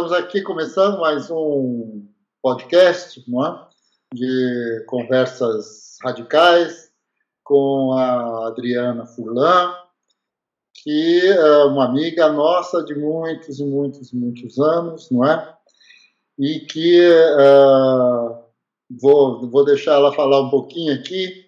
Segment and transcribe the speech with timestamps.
[0.00, 2.06] estamos aqui começando mais um
[2.40, 3.66] podcast não é?
[4.14, 6.90] de conversas radicais
[7.44, 9.74] com a Adriana Furlan,
[10.72, 15.54] que é uma amiga nossa de muitos e muitos e muitos anos, não é?
[16.38, 18.38] E que uh,
[19.02, 21.44] vou, vou deixar ela falar um pouquinho aqui.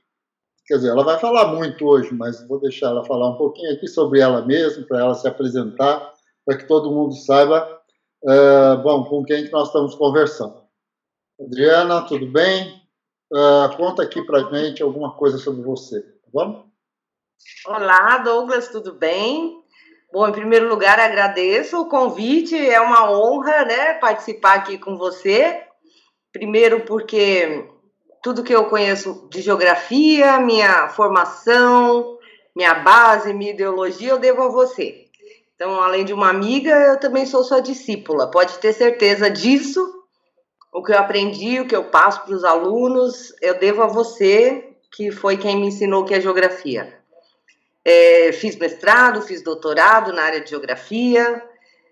[0.66, 3.88] Quer dizer, ela vai falar muito hoje, mas vou deixar ela falar um pouquinho aqui
[3.88, 6.12] sobre ela mesma, para ela se apresentar,
[6.44, 7.81] para que todo mundo saiba,
[8.22, 10.62] uh, bom, com quem que nós estamos conversando.
[11.40, 12.80] Adriana, tudo bem?
[13.32, 16.66] Uh, conta aqui para gente alguma coisa sobre você, tá bom?
[17.66, 19.60] Olá, Douglas, tudo bem?
[20.12, 25.62] Bom, em primeiro lugar, agradeço o convite, é uma honra, né, participar aqui com você.
[26.30, 27.66] Primeiro, porque
[28.22, 32.18] tudo que eu conheço de geografia, minha formação,
[32.54, 35.01] minha base, minha ideologia, eu devo a você.
[35.62, 40.02] Então, além de uma amiga, eu também sou sua discípula, pode ter certeza disso.
[40.72, 44.74] O que eu aprendi, o que eu passo para os alunos, eu devo a você,
[44.90, 46.92] que foi quem me ensinou que é geografia.
[47.84, 51.40] É, fiz mestrado, fiz doutorado na área de geografia,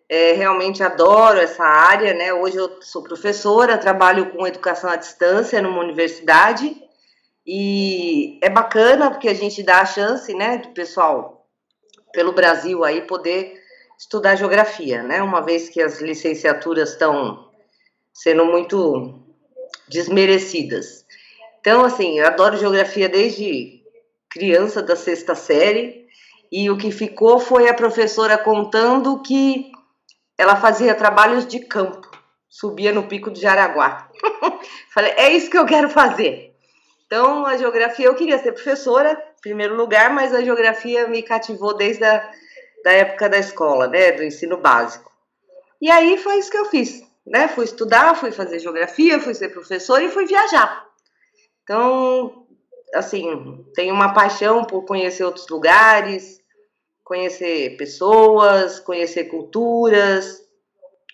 [0.08, 2.34] é, realmente adoro essa área, né?
[2.34, 6.76] Hoje eu sou professora, trabalho com educação à distância numa universidade
[7.46, 11.46] e é bacana porque a gente dá a chance, né, do pessoal
[12.12, 13.59] pelo Brasil aí poder
[14.00, 15.22] estudar geografia, né?
[15.22, 17.50] Uma vez que as licenciaturas estão
[18.14, 19.20] sendo muito
[19.86, 21.04] desmerecidas.
[21.60, 23.82] Então, assim, eu adoro geografia desde
[24.30, 26.06] criança da sexta série
[26.50, 29.70] e o que ficou foi a professora contando que
[30.38, 32.10] ela fazia trabalhos de campo,
[32.48, 34.08] subia no pico do Jaraguá.
[34.94, 36.56] Falei, é isso que eu quero fazer.
[37.06, 41.76] Então, a geografia, eu queria ser professora, em primeiro lugar, mas a geografia me cativou
[41.76, 42.30] desde a
[42.84, 45.10] da época da escola, né, do ensino básico.
[45.80, 47.48] E aí foi isso que eu fiz, né?
[47.48, 50.86] Fui estudar, fui fazer geografia, fui ser professora e fui viajar.
[51.62, 52.46] Então,
[52.94, 56.40] assim, tenho uma paixão por conhecer outros lugares,
[57.02, 60.42] conhecer pessoas, conhecer culturas.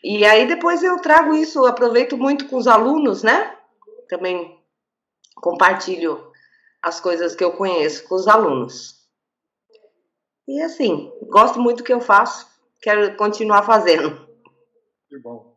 [0.03, 3.57] E aí depois eu trago isso, aproveito muito com os alunos, né?
[4.09, 4.59] Também
[5.37, 6.33] compartilho
[6.83, 8.96] as coisas que eu conheço com os alunos.
[10.49, 12.47] E assim, gosto muito do que eu faço,
[12.81, 14.27] quero continuar fazendo.
[15.09, 15.57] Que bom.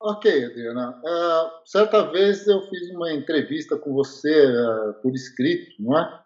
[0.00, 1.00] Ok, Adriana.
[1.04, 6.22] Uh, certa vez eu fiz uma entrevista com você uh, por escrito, não é?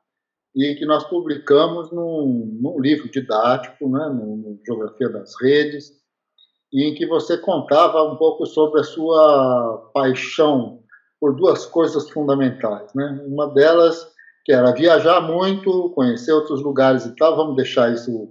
[0.56, 5.92] e que nós publicamos num, num livro didático, né, no, Geografia das Redes,
[6.72, 10.82] e em que você contava um pouco sobre a sua paixão
[11.20, 12.92] por duas coisas fundamentais.
[12.94, 13.22] Né?
[13.26, 14.10] Uma delas
[14.46, 18.30] que era viajar muito, conhecer outros lugares e tal, vamos deixar isso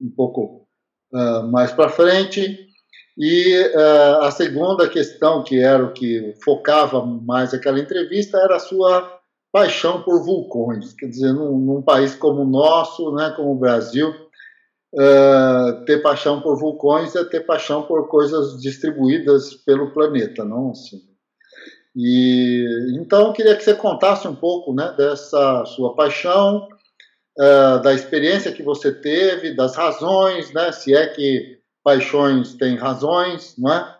[0.00, 0.64] um pouco
[1.12, 2.68] uh, mais para frente.
[3.18, 8.60] E uh, a segunda questão, que era o que focava mais aquela entrevista, era a
[8.60, 9.18] sua
[9.52, 10.92] paixão por vulcões.
[10.92, 14.10] Quer dizer, num, num país como o nosso, né, como o Brasil,
[14.94, 21.07] uh, ter paixão por vulcões é ter paixão por coisas distribuídas pelo planeta, não assim.
[22.00, 26.68] E então queria que você contasse um pouco, né, dessa sua paixão,
[27.36, 33.56] uh, da experiência que você teve, das razões, né, se é que paixões têm razões,
[33.58, 33.98] não é?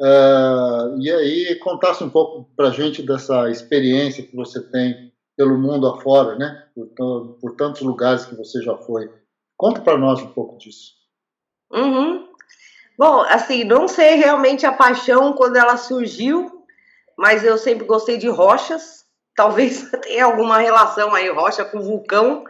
[0.00, 5.86] Uh, e aí contasse um pouco para gente dessa experiência que você tem pelo mundo
[5.86, 6.64] afora, né?
[6.96, 9.08] Por, por tantos lugares que você já foi.
[9.56, 10.94] Conta para nós um pouco disso.
[11.70, 12.26] Uhum.
[12.98, 16.55] Bom, assim, não sei realmente a paixão quando ela surgiu,
[17.16, 19.04] mas eu sempre gostei de rochas.
[19.34, 22.44] Talvez tenha alguma relação aí, rocha com vulcão.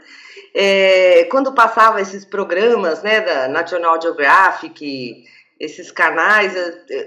[0.54, 5.24] É, quando passava esses programas, né, da National Geographic,
[5.60, 6.54] esses canais,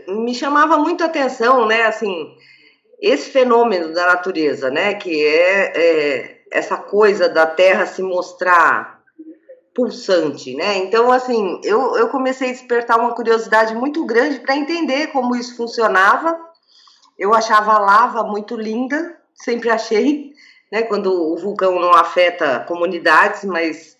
[0.07, 2.35] me chamava muito a atenção, né, assim,
[3.01, 8.99] esse fenômeno da natureza, né, que é, é essa coisa da Terra se mostrar
[9.73, 10.77] pulsante, né?
[10.77, 15.55] Então, assim, eu, eu comecei a despertar uma curiosidade muito grande para entender como isso
[15.55, 16.37] funcionava.
[17.19, 20.31] Eu achava a lava muito linda, sempre achei,
[20.71, 20.83] né?
[20.83, 23.97] Quando o vulcão não afeta comunidades, mas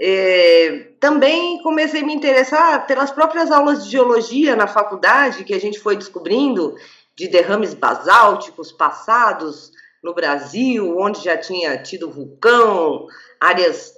[0.00, 5.60] é, também comecei a me interessar pelas próprias aulas de geologia na faculdade, que a
[5.60, 6.76] gente foi descobrindo
[7.16, 9.72] de derrames basálticos passados
[10.02, 13.06] no Brasil, onde já tinha tido vulcão,
[13.40, 13.92] áreas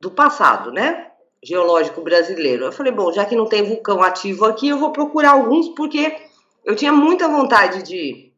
[0.00, 1.08] do passado, né?
[1.42, 2.66] Geológico brasileiro.
[2.66, 6.16] Eu falei, bom, já que não tem vulcão ativo aqui, eu vou procurar alguns, porque
[6.64, 8.32] eu tinha muita vontade de,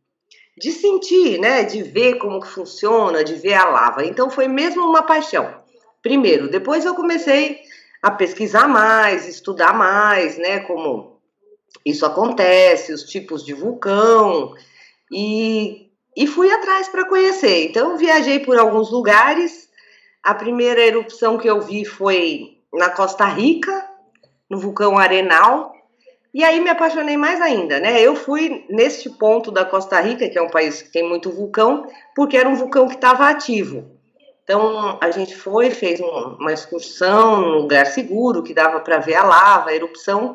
[0.59, 1.65] de sentir, né?
[1.65, 4.05] De ver como funciona, de ver a lava.
[4.05, 5.65] Então foi mesmo uma paixão
[6.03, 6.49] primeiro.
[6.49, 7.61] Depois eu comecei
[8.01, 11.21] a pesquisar mais, estudar mais, né, como
[11.85, 14.55] isso acontece, os tipos de vulcão,
[15.11, 17.65] e, e fui atrás para conhecer.
[17.65, 19.69] Então, viajei por alguns lugares.
[20.23, 23.89] A primeira erupção que eu vi foi na Costa Rica,
[24.49, 25.73] no vulcão Arenal,
[26.37, 27.99] e aí me apaixonei mais ainda, né?
[27.99, 31.87] Eu fui neste ponto da Costa Rica, que é um país que tem muito vulcão,
[32.15, 33.91] porque era um vulcão que estava ativo.
[34.45, 39.25] Então a gente foi, fez uma excursão num lugar seguro que dava para ver a
[39.25, 40.35] lava, a erupção.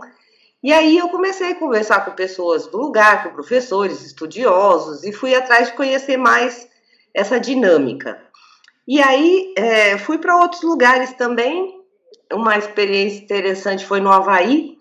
[0.63, 5.36] E aí eu comecei a conversar com pessoas do lugar, com professores, estudiosos, e fui
[5.36, 6.68] atrás de conhecer mais
[7.13, 8.19] essa dinâmica.
[8.88, 11.80] E aí é, fui para outros lugares também.
[12.33, 14.81] Uma experiência interessante foi no Havaí,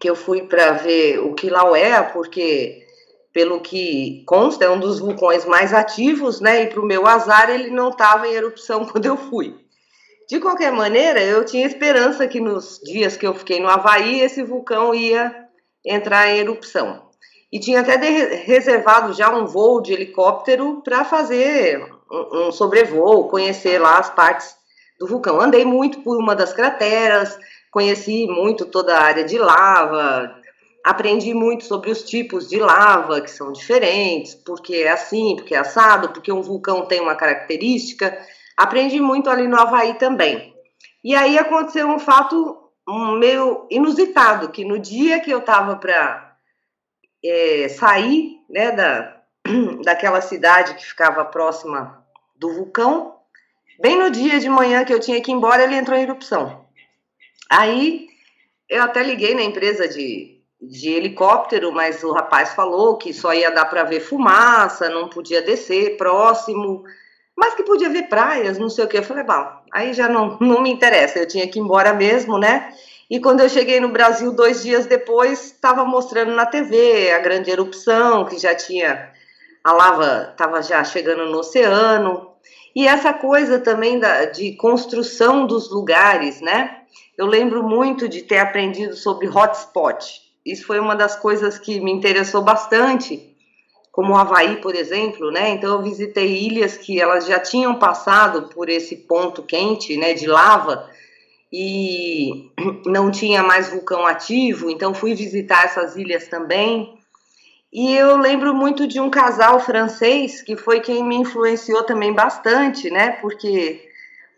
[0.00, 2.86] que eu fui para ver o Kilauea, porque,
[3.34, 6.62] pelo que consta, é um dos vulcões mais ativos, né?
[6.62, 9.54] E para o meu azar, ele não estava em erupção quando eu fui.
[10.26, 14.42] De qualquer maneira, eu tinha esperança que nos dias que eu fiquei no Havaí, esse
[14.42, 15.34] vulcão ia
[15.84, 17.10] entrar em erupção.
[17.52, 23.98] E tinha até reservado já um voo de helicóptero para fazer um, sobrevoo, conhecer lá
[23.98, 24.54] as partes
[25.00, 25.40] do vulcão.
[25.40, 27.36] Andei muito por uma das crateras,
[27.70, 30.34] conheci muito toda a área de lava,
[30.84, 35.58] aprendi muito sobre os tipos de lava que são diferentes, porque é assim, porque é
[35.58, 38.16] assado, porque um vulcão tem uma característica.
[38.56, 40.54] Aprendi muito ali no Havaí também.
[41.02, 42.58] E aí aconteceu um fato
[43.18, 46.36] meio inusitado, que no dia que eu estava para
[47.24, 49.16] é, sair né, da,
[49.84, 52.04] daquela cidade que ficava próxima
[52.36, 53.16] do vulcão,
[53.80, 56.66] bem no dia de manhã que eu tinha que ir embora, ele entrou em erupção.
[57.50, 58.06] Aí
[58.68, 63.50] eu até liguei na empresa de, de helicóptero, mas o rapaz falou que só ia
[63.50, 66.84] dar para ver fumaça, não podia descer próximo,
[67.36, 68.98] mas que podia ver praias, não sei o que.
[68.98, 72.38] Eu falei, bom, aí já não, não me interessa, eu tinha que ir embora mesmo,
[72.38, 72.72] né?
[73.10, 77.50] E quando eu cheguei no Brasil, dois dias depois, estava mostrando na TV a grande
[77.50, 79.12] erupção, que já tinha,
[79.64, 82.30] a lava estava já chegando no oceano.
[82.76, 86.79] E essa coisa também da, de construção dos lugares, né?
[87.20, 90.22] Eu lembro muito de ter aprendido sobre hotspot.
[90.44, 93.36] Isso foi uma das coisas que me interessou bastante,
[93.92, 95.50] como o Havaí, por exemplo, né?
[95.50, 100.26] Então eu visitei ilhas que elas já tinham passado por esse ponto quente, né, de
[100.26, 100.88] lava,
[101.52, 102.50] e
[102.86, 106.98] não tinha mais vulcão ativo, então fui visitar essas ilhas também.
[107.70, 112.88] E eu lembro muito de um casal francês que foi quem me influenciou também bastante,
[112.88, 113.10] né?
[113.20, 113.89] Porque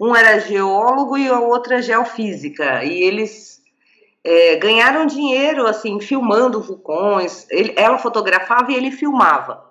[0.03, 3.63] um era geólogo e a outra geofísica, e eles
[4.25, 7.47] é, ganharam dinheiro assim filmando vulcões.
[7.49, 9.65] Ele, ela fotografava e ele filmava.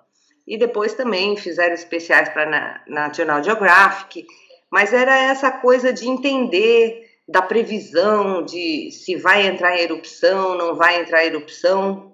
[0.46, 4.26] E depois também fizeram especiais para na, National Geographic.
[4.70, 10.74] Mas era essa coisa de entender da previsão de se vai entrar em erupção, não
[10.74, 12.10] vai entrar em erupção.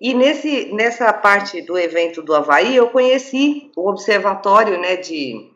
[0.00, 5.51] E nesse, nessa parte do evento do Havaí, eu conheci o observatório né, de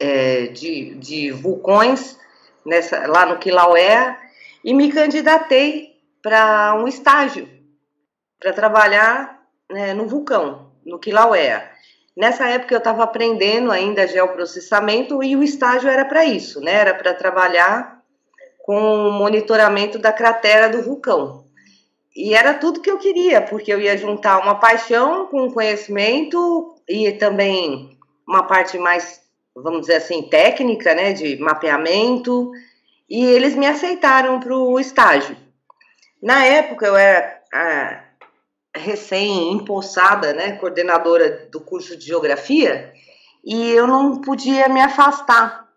[0.00, 2.18] é, de, de vulcões
[2.64, 4.16] nessa, lá no Kilauea
[4.64, 7.48] e me candidatei para um estágio
[8.40, 11.70] para trabalhar né, no vulcão, no Kilauea.
[12.16, 16.72] Nessa época eu estava aprendendo ainda geoprocessamento e o estágio era para isso, né?
[16.72, 18.02] Era para trabalhar
[18.62, 21.44] com o monitoramento da cratera do vulcão.
[22.14, 27.12] E era tudo que eu queria, porque eu ia juntar uma paixão com conhecimento e
[27.12, 29.19] também uma parte mais
[29.62, 32.50] vamos dizer assim, técnica, né, de mapeamento,
[33.08, 35.36] e eles me aceitaram para o estágio.
[36.22, 38.04] Na época eu era a,
[38.74, 42.92] recém-empossada, né, coordenadora do curso de geografia,
[43.44, 45.68] e eu não podia me afastar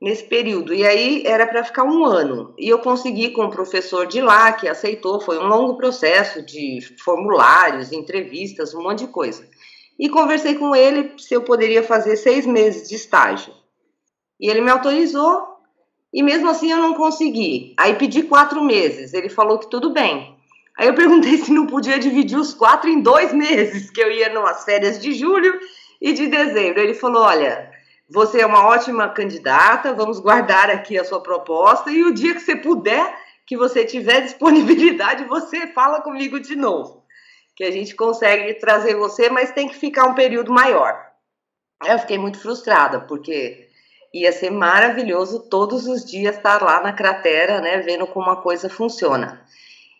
[0.00, 0.74] nesse período.
[0.74, 2.54] E aí era para ficar um ano.
[2.58, 6.80] E eu consegui com o professor de lá, que aceitou, foi um longo processo de
[7.02, 9.48] formulários, entrevistas, um monte de coisa
[9.98, 13.52] e conversei com ele se eu poderia fazer seis meses de estágio.
[14.38, 15.56] E ele me autorizou,
[16.12, 17.74] e mesmo assim eu não consegui.
[17.78, 20.36] Aí pedi quatro meses, ele falou que tudo bem.
[20.78, 24.28] Aí eu perguntei se não podia dividir os quatro em dois meses, que eu ia
[24.28, 25.58] nas férias de julho
[26.00, 26.80] e de dezembro.
[26.80, 27.70] Ele falou: olha,
[28.08, 32.40] você é uma ótima candidata, vamos guardar aqui a sua proposta, e o dia que
[32.40, 36.95] você puder, que você tiver disponibilidade, você fala comigo de novo
[37.56, 40.94] que a gente consegue trazer você, mas tem que ficar um período maior.
[41.84, 43.66] Eu fiquei muito frustrada, porque
[44.12, 48.68] ia ser maravilhoso todos os dias estar lá na cratera, né, vendo como a coisa
[48.68, 49.42] funciona.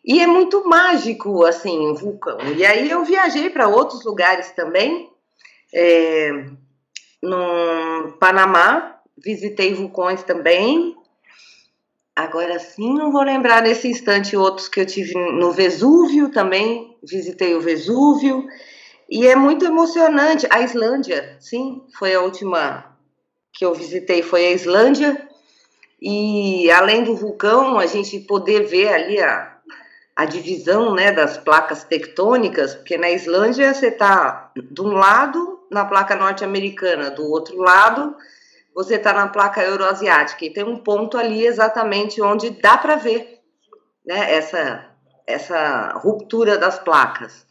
[0.05, 2.39] E é muito mágico, assim, o vulcão.
[2.57, 5.11] E aí eu viajei para outros lugares também,
[5.75, 6.47] é,
[7.23, 10.95] no Panamá, visitei vulcões também,
[12.15, 17.55] agora sim não vou lembrar nesse instante outros que eu tive no Vesúvio também, visitei
[17.55, 18.47] o Vesúvio,
[19.09, 20.47] e é muito emocionante.
[20.51, 22.97] A Islândia, sim, foi a última
[23.53, 25.27] que eu visitei, foi a Islândia,
[26.01, 29.57] e além do vulcão, a gente poder ver ali a,
[30.15, 35.85] a divisão né, das placas tectônicas, porque na Islândia você está de um lado na
[35.85, 38.15] placa norte-americana, do outro lado
[38.75, 43.41] você está na placa euroasiática, e tem um ponto ali exatamente onde dá para ver
[44.05, 44.85] né, essa,
[45.27, 47.47] essa ruptura das placas.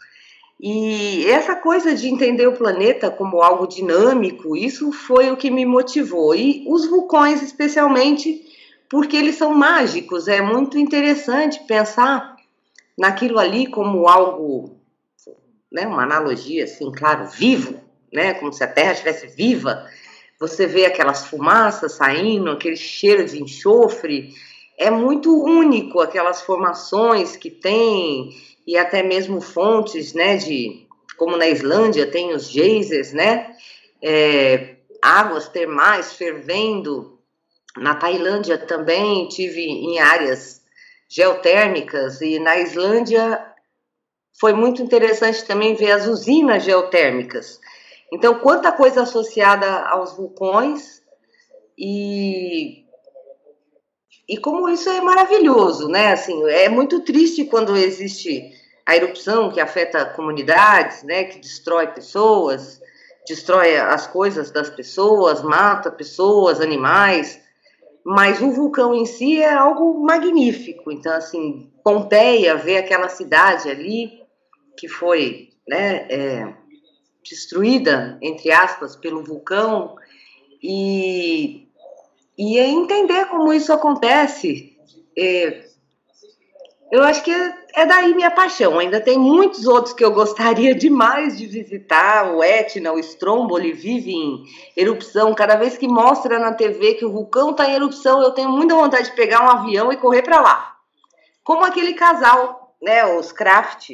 [0.60, 5.66] E essa coisa de entender o planeta como algo dinâmico, isso foi o que me
[5.66, 6.34] motivou.
[6.34, 8.42] E os vulcões, especialmente,
[8.90, 10.28] porque eles são mágicos.
[10.28, 12.36] É muito interessante pensar
[12.98, 14.80] naquilo ali como algo,
[15.70, 19.86] né, uma analogia assim, claro, vivo, né, como se a Terra estivesse viva.
[20.40, 24.34] Você vê aquelas fumaças saindo, aquele cheiro de enxofre,
[24.78, 28.30] é muito único aquelas formações que tem
[28.68, 30.86] e até mesmo fontes, né, de
[31.18, 33.56] como na Islândia tem os geysers, né,
[34.02, 37.14] é, águas termais fervendo.
[37.78, 40.62] Na Tailândia também tive em áreas
[41.10, 43.46] geotérmicas e na Islândia
[44.40, 47.60] foi muito interessante também ver as usinas geotérmicas.
[48.12, 51.02] Então, quanta coisa associada aos vulcões
[51.78, 52.85] e
[54.28, 56.14] e como isso é maravilhoso, né?
[56.14, 58.52] Assim, é muito triste quando existe
[58.86, 61.26] a erupção que afeta comunidades, né?
[61.26, 62.82] Que destrói pessoas,
[63.28, 67.44] destrói as coisas das pessoas, mata pessoas, animais
[68.06, 70.92] mas o vulcão em si é algo magnífico.
[70.92, 74.22] Então, assim, Pompeia, ver aquela cidade ali
[74.78, 76.54] que foi né, é,
[77.24, 79.96] destruída, entre aspas, pelo vulcão,
[80.62, 81.65] e,
[82.38, 84.78] e entender como isso acontece.
[85.18, 85.66] É,
[86.92, 88.80] eu acho que é, é daí minha paixão.
[88.80, 92.34] Ainda tem muitos outros que eu gostaria demais de visitar.
[92.34, 94.44] O Etna, o Stromboli vive em
[94.76, 95.34] erupção.
[95.34, 98.76] Cada vez que mostra na TV que o vulcão está em erupção, eu tenho muita
[98.76, 100.76] vontade de pegar um avião e correr para lá.
[101.44, 103.92] Como aquele casal, né, os Kraft,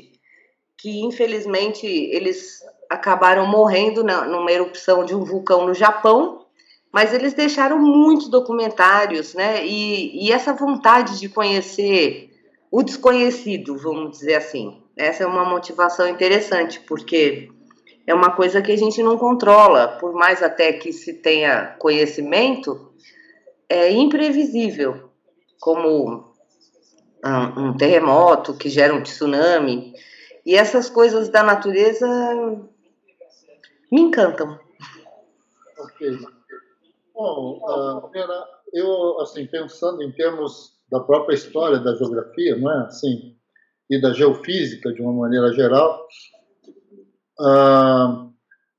[0.77, 6.45] que infelizmente eles acabaram morrendo na, numa erupção de um vulcão no Japão,
[6.91, 9.65] mas eles deixaram muitos documentários, né?
[9.65, 12.29] E, e essa vontade de conhecer
[12.69, 14.81] o desconhecido, vamos dizer assim.
[14.95, 17.49] Essa é uma motivação interessante, porque
[18.05, 22.91] é uma coisa que a gente não controla, por mais até que se tenha conhecimento,
[23.69, 25.09] é imprevisível,
[25.59, 26.33] como
[27.23, 29.93] um, um terremoto que gera um tsunami.
[30.45, 32.07] E essas coisas da natureza
[33.91, 34.59] me encantam.
[35.77, 36.40] Ok.
[37.21, 38.09] Bom, uh,
[38.73, 43.35] eu, assim, pensando em termos da própria história da geografia, não é assim,
[43.87, 46.07] e da geofísica de uma maneira geral.
[47.39, 48.27] Ah,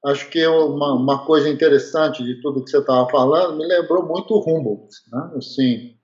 [0.06, 4.34] acho que uma, uma, coisa interessante de tudo que você estava falando me lembrou muito
[4.34, 5.32] o Humboldt, né?
[5.36, 5.94] Assim,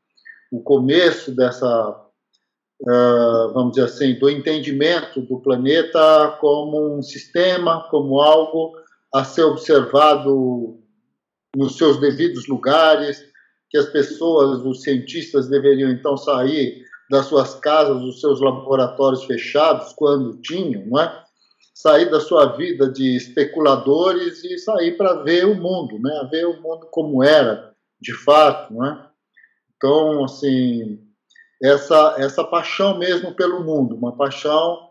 [0.53, 2.05] o começo dessa,
[2.81, 8.73] Uh, vamos dizer assim, do entendimento do planeta como um sistema, como algo
[9.13, 10.79] a ser observado
[11.57, 13.25] nos seus devidos lugares,
[13.71, 19.93] que as pessoas, os cientistas deveriam então sair das suas casas, dos seus laboratórios fechados,
[19.95, 21.25] quando tinham, não é?
[21.75, 26.29] Sair da sua vida de especuladores e sair para ver o mundo, né?
[26.31, 29.09] Ver o mundo como era, de fato, não é?
[29.77, 30.99] Então, assim,
[31.63, 34.89] essa essa paixão mesmo pelo mundo, uma paixão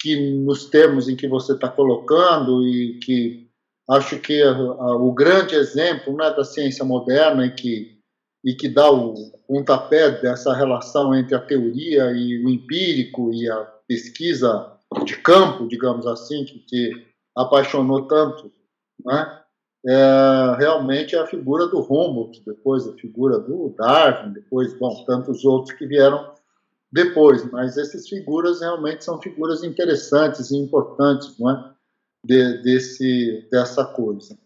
[0.00, 3.47] que nos termos em que você está colocando e que
[3.90, 7.98] acho que a, a, o grande exemplo né, da ciência moderna e que
[8.44, 9.14] e que dá o
[9.46, 14.72] pontapé dessa relação entre a teoria e o empírico e a pesquisa
[15.04, 18.50] de campo, digamos assim, que te apaixonou tanto,
[19.04, 19.40] né?
[19.86, 25.44] É, realmente é a figura do Humboldt, depois a figura do Darwin, depois, bom, tantos
[25.44, 26.32] outros que vieram
[26.90, 31.72] depois, mas essas figuras realmente são figuras interessantes e importantes, não é?
[32.28, 34.36] De, desse, dessa coisa.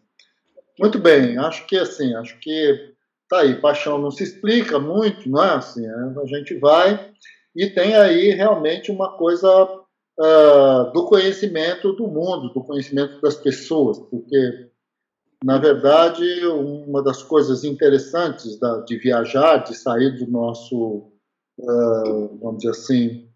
[0.79, 2.93] Muito bem, acho que assim, acho que
[3.33, 5.87] Tá aí, paixão não se explica muito, não é assim?
[5.87, 7.12] É, a gente vai
[7.57, 13.99] e tem aí realmente uma coisa uh, do conhecimento do mundo, do conhecimento das pessoas,
[13.99, 14.69] porque
[15.43, 21.11] na verdade uma das coisas interessantes da, de viajar, de sair do nosso,
[21.59, 23.31] uh, vamos dizer assim,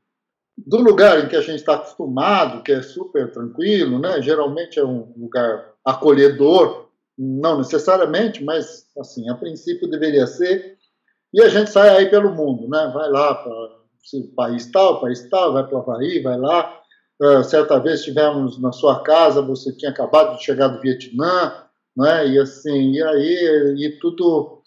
[0.57, 4.23] do lugar em que a gente está acostumado, que é super tranquilo, né?
[4.23, 6.87] Geralmente é um lugar acolhedor
[7.19, 10.77] não necessariamente, mas assim, a princípio deveria ser,
[11.33, 12.91] E a gente sai aí pelo mundo, né?
[12.95, 13.53] Vai lá para
[14.35, 16.81] país tal, país tal, vai para o Havaí, vai lá.
[17.21, 21.53] Uh, certa vez estivemos na sua casa, você tinha acabado de chegar do Vietnã,
[21.97, 22.29] né?
[22.29, 24.63] E assim, e aí e tudo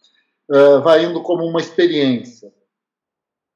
[0.52, 2.52] uh, vai indo como uma experiência.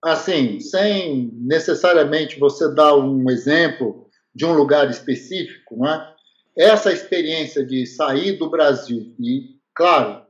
[0.03, 6.13] Assim, sem necessariamente você dar um exemplo de um lugar específico, né?
[6.57, 10.23] Essa experiência de sair do Brasil e, claro,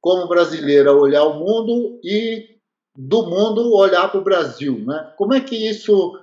[0.00, 2.58] como brasileira olhar o mundo e
[2.96, 5.12] do mundo olhar para o Brasil, né?
[5.16, 6.18] Como é que isso,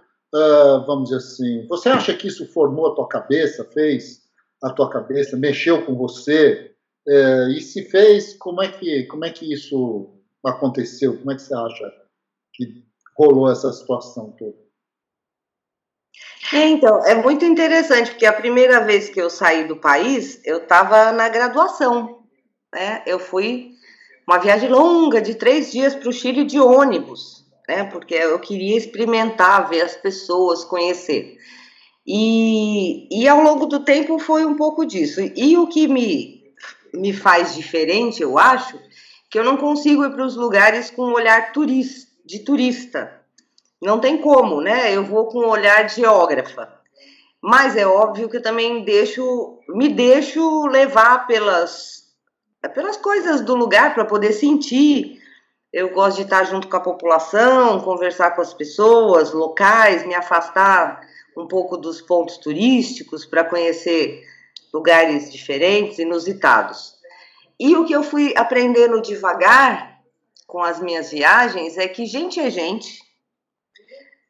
[0.85, 4.23] vamos dizer assim, você acha que isso formou a tua cabeça, fez
[4.63, 6.73] a tua cabeça, mexeu com você?
[7.55, 10.13] E se fez, como é que como é que isso
[10.43, 11.17] aconteceu?
[11.17, 11.93] Como é que você acha
[12.53, 12.86] que
[13.17, 14.55] rolou essa situação toda?
[16.53, 20.59] É, então, é muito interessante, porque a primeira vez que eu saí do país, eu
[20.59, 22.19] estava na graduação.
[22.73, 23.03] Né?
[23.05, 23.71] Eu fui
[24.27, 27.83] uma viagem longa de três dias para o Chile de ônibus, né?
[27.85, 31.37] porque eu queria experimentar, ver as pessoas, conhecer.
[32.05, 35.19] E, e ao longo do tempo foi um pouco disso.
[35.35, 36.43] E o que me,
[36.93, 38.79] me faz diferente, eu acho,
[39.29, 43.21] que eu não consigo ir para os lugares com um olhar turista, de turista.
[43.81, 44.93] Não tem como, né?
[44.93, 46.71] Eu vou com um olhar de geógrafa.
[47.41, 52.03] Mas é óbvio que eu também deixo, me deixo levar pelas,
[52.73, 55.21] pelas coisas do lugar para poder sentir.
[55.71, 60.99] Eu gosto de estar junto com a população, conversar com as pessoas locais, me afastar
[61.37, 64.23] um pouco dos pontos turísticos para conhecer
[64.73, 66.95] lugares diferentes, inusitados.
[67.59, 69.96] E o que eu fui aprendendo devagar
[70.47, 73.03] com as minhas viagens é que gente é gente,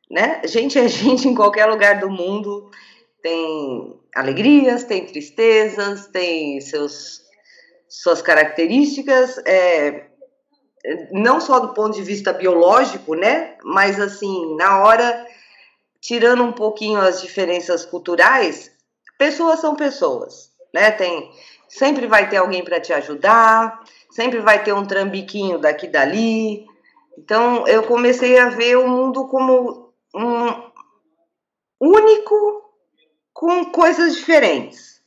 [0.09, 0.41] né?
[0.45, 2.69] Gente é gente em qualquer lugar do mundo.
[3.21, 7.21] Tem alegrias, tem tristezas, tem seus,
[7.87, 10.07] suas características, é,
[11.11, 13.55] não só do ponto de vista biológico, né?
[13.63, 15.27] Mas assim, na hora,
[16.01, 18.71] tirando um pouquinho as diferenças culturais,
[19.19, 20.89] pessoas são pessoas, né?
[20.91, 21.31] Tem,
[21.67, 26.65] sempre vai ter alguém para te ajudar, sempre vai ter um trambiquinho daqui dali.
[27.17, 30.71] Então, eu comecei a ver o mundo como um
[31.79, 32.63] único
[33.33, 35.01] com coisas diferentes.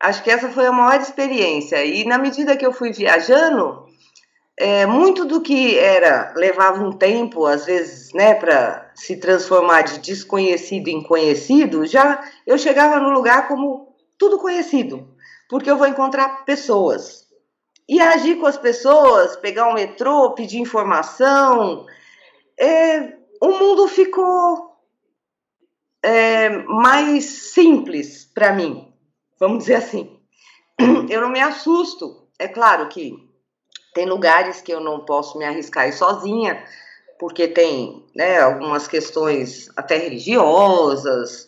[0.00, 1.84] Acho que essa foi a maior experiência.
[1.84, 3.86] E na medida que eu fui viajando,
[4.58, 10.00] é, muito do que era levava um tempo, às vezes, né, para se transformar de
[10.00, 15.08] desconhecido em conhecido, já eu chegava no lugar como tudo conhecido,
[15.48, 17.26] porque eu vou encontrar pessoas
[17.88, 21.86] e agir com as pessoas, pegar o metrô, pedir informação,
[22.58, 24.76] é, o mundo ficou
[26.02, 28.92] é, mais simples para mim,
[29.40, 30.20] vamos dizer assim.
[31.08, 32.28] Eu não me assusto.
[32.38, 33.14] É claro que
[33.94, 36.62] tem lugares que eu não posso me arriscar ir sozinha,
[37.18, 41.47] porque tem né, algumas questões até religiosas,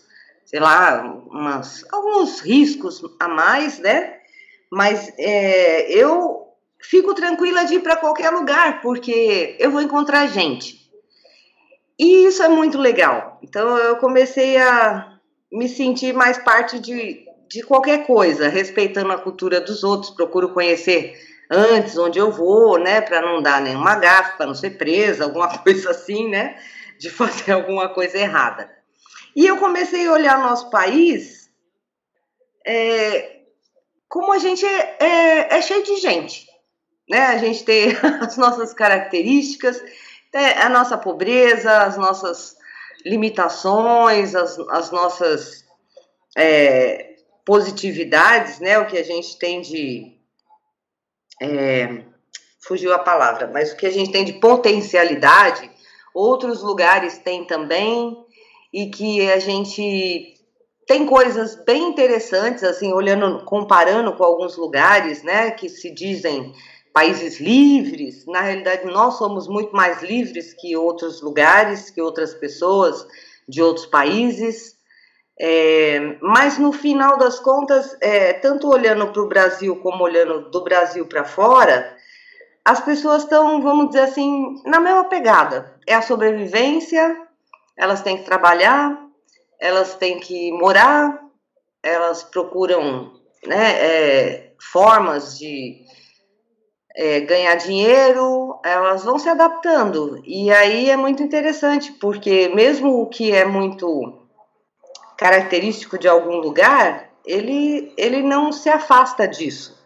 [0.50, 4.16] sei lá, umas, alguns riscos a mais, né?
[4.68, 6.48] Mas é, eu
[6.82, 10.76] fico tranquila de ir para qualquer lugar, porque eu vou encontrar gente.
[11.96, 13.38] E isso é muito legal.
[13.44, 15.20] Então eu comecei a
[15.52, 21.14] me sentir mais parte de, de qualquer coisa, respeitando a cultura dos outros, procuro conhecer
[21.48, 25.58] antes onde eu vou, né, para não dar nenhuma gafa, para não ser presa, alguma
[25.62, 26.56] coisa assim, né,
[26.98, 28.79] de fazer alguma coisa errada.
[29.34, 31.50] E eu comecei a olhar nosso país
[32.66, 33.40] é,
[34.08, 36.46] como a gente é, é, é cheio de gente,
[37.08, 37.88] né, a gente tem
[38.20, 39.82] as nossas características
[40.32, 42.56] a nossa pobreza, as nossas
[43.04, 45.64] limitações, as, as nossas
[46.36, 48.78] é, positividades, né?
[48.78, 50.16] O que a gente tem de.
[51.42, 52.04] É,
[52.60, 55.70] fugiu a palavra, mas o que a gente tem de potencialidade,
[56.14, 58.16] outros lugares têm também,
[58.72, 60.34] e que a gente
[60.86, 66.52] tem coisas bem interessantes, assim, olhando, comparando com alguns lugares, né, que se dizem
[66.92, 68.26] países livres.
[68.26, 73.06] Na realidade, nós somos muito mais livres que outros lugares, que outras pessoas
[73.48, 74.76] de outros países.
[75.40, 80.62] É, mas no final das contas, é, tanto olhando para o Brasil como olhando do
[80.62, 81.96] Brasil para fora,
[82.64, 85.74] as pessoas estão, vamos dizer assim, na mesma pegada.
[85.86, 87.16] É a sobrevivência,
[87.80, 88.94] elas têm que trabalhar,
[89.58, 91.18] elas têm que morar,
[91.82, 93.10] elas procuram
[93.46, 95.80] né, é, formas de
[96.94, 100.20] é, ganhar dinheiro, elas vão se adaptando.
[100.26, 104.28] E aí é muito interessante, porque mesmo o que é muito
[105.16, 109.82] característico de algum lugar, ele, ele não se afasta disso.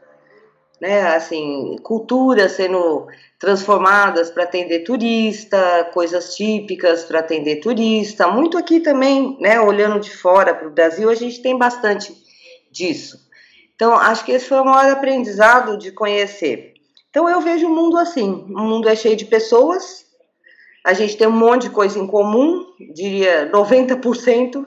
[0.81, 1.15] né?
[1.15, 3.07] Assim, culturas sendo
[3.45, 8.27] transformadas para atender turista, coisas típicas para atender turista.
[8.27, 9.61] Muito aqui também, né?
[9.61, 12.17] Olhando de fora para o Brasil, a gente tem bastante
[12.73, 13.19] disso.
[13.75, 16.73] Então, acho que esse foi o maior aprendizado de conhecer.
[17.11, 20.07] Então, eu vejo o mundo assim: o mundo é cheio de pessoas,
[20.83, 24.67] a gente tem um monte de coisa em comum, diria 90%,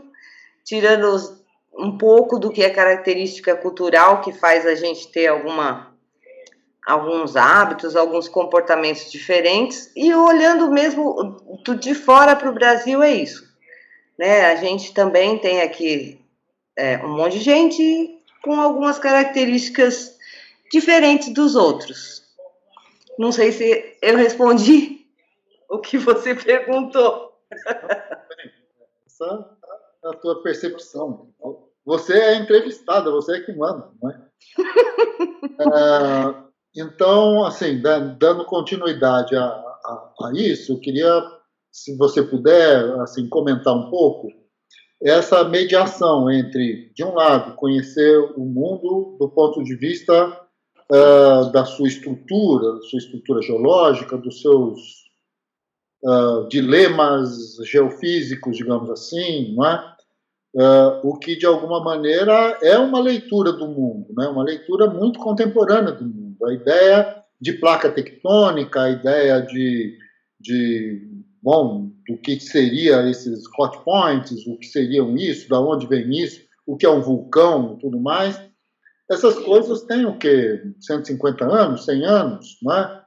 [0.64, 1.36] tirando
[1.76, 5.97] um pouco do que é característica cultural que faz a gente ter alguma
[6.88, 11.38] alguns hábitos, alguns comportamentos diferentes, e olhando mesmo
[11.82, 13.46] de fora para o Brasil é isso.
[14.18, 14.46] Né?
[14.46, 16.26] A gente também tem aqui
[16.78, 20.18] é, um monte de gente com algumas características
[20.72, 22.24] diferentes dos outros.
[23.20, 25.06] Não sei se eu respondi
[25.70, 27.38] o que você perguntou.
[29.06, 29.56] Essa
[30.06, 31.28] é a tua percepção.
[31.86, 34.22] Você é entrevistada, você é que manda, não é?
[36.44, 36.47] é
[36.78, 41.24] então, assim, dando continuidade a, a, a, isso, eu queria,
[41.72, 44.28] se você puder, assim, comentar um pouco
[45.02, 50.40] essa mediação entre, de um lado, conhecer o mundo do ponto de vista
[50.92, 54.80] uh, da sua estrutura, da sua estrutura geológica, dos seus
[56.04, 59.98] uh, dilemas geofísicos, digamos assim, não é?
[60.56, 64.28] Uh, o que de alguma maneira é uma leitura do mundo, né?
[64.28, 66.27] uma leitura muito contemporânea do mundo.
[66.44, 69.98] A ideia de placa tectônica, a ideia de,
[70.40, 71.08] de
[71.42, 76.42] bom, do que seria esses hot points, o que seriam isso, da onde vem isso,
[76.66, 78.40] o que é um vulcão, tudo mais.
[79.10, 80.62] Essas coisas têm o quê?
[80.80, 83.04] 150 anos, 100 anos, não é?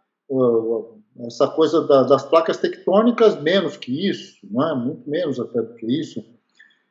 [1.27, 4.75] Essa coisa das placas tectônicas, menos que isso, não é?
[4.75, 6.25] Muito menos até do que isso.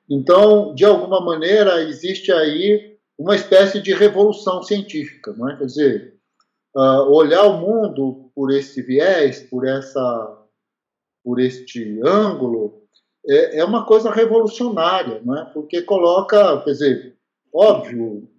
[0.09, 5.57] Então, de alguma maneira, existe aí uma espécie de revolução científica, não é?
[5.57, 6.18] Quer dizer,
[6.75, 10.37] uh, olhar o mundo por esse viés, por essa,
[11.23, 12.83] por este ângulo,
[13.27, 15.45] é, é uma coisa revolucionária, não é?
[15.45, 17.17] Porque coloca, quer dizer,
[17.53, 18.29] óbvio,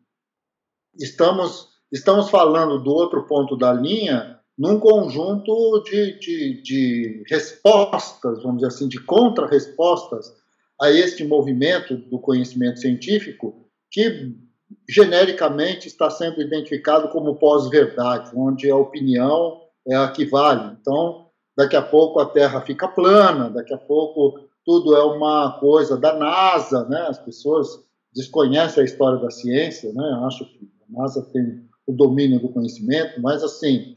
[0.99, 8.59] estamos estamos falando do outro ponto da linha num conjunto de, de, de respostas, vamos
[8.59, 10.33] dizer assim, de contra-respostas
[10.81, 14.37] a este movimento do conhecimento científico que
[14.88, 20.76] genericamente está sendo identificado como pós-verdade, onde a opinião é a que vale.
[20.80, 25.96] Então, daqui a pouco a Terra fica plana, daqui a pouco tudo é uma coisa
[25.96, 27.06] da NASA, né?
[27.09, 27.68] As pessoas
[28.14, 30.11] desconhecem a história da ciência, né?
[30.12, 33.96] Eu acho que a NASA tem o domínio do conhecimento, mas assim,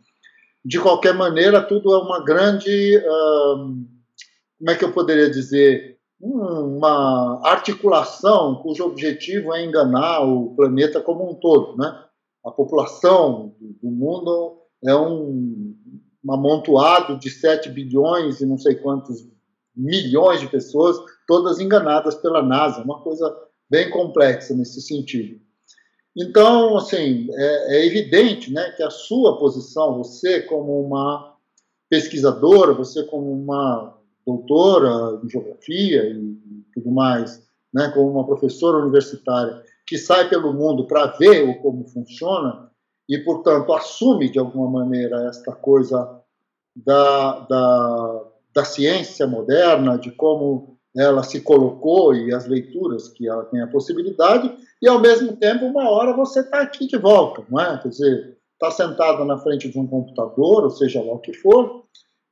[0.66, 3.86] de qualquer maneira, tudo é uma grande, hum,
[4.58, 5.93] como é que eu poderia dizer,
[6.24, 12.00] uma articulação cujo objetivo é enganar o planeta como um todo, né?
[12.46, 15.76] A população do mundo é um,
[16.24, 19.28] um amontoado de 7 bilhões e não sei quantos
[19.76, 23.36] milhões de pessoas, todas enganadas pela NASA, uma coisa
[23.70, 25.42] bem complexa nesse sentido.
[26.16, 31.36] Então, assim, é, é evidente né, que a sua posição, você como uma
[31.90, 36.38] pesquisadora, você como uma doutora em geografia e
[36.74, 37.42] tudo mais,
[37.74, 42.72] né, como uma professora universitária que sai pelo mundo para ver o como funciona
[43.08, 46.22] e, portanto, assume de alguma maneira esta coisa
[46.76, 48.24] da, da,
[48.56, 53.68] da ciência moderna, de como ela se colocou e as leituras que ela tem a
[53.68, 57.78] possibilidade, e ao mesmo tempo, uma hora você está aqui de volta, não é?
[57.80, 61.84] Quer dizer, está sentado na frente de um computador, ou seja lá o que for,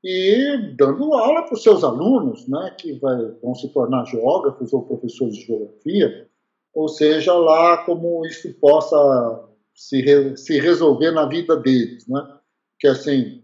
[0.03, 4.85] e dando aula para os seus alunos, né, que vai, vão se tornar geógrafos ou
[4.85, 6.27] professores de geografia,
[6.73, 12.39] ou seja, lá como isso possa se, re, se resolver na vida deles, né?
[12.79, 13.43] Que assim,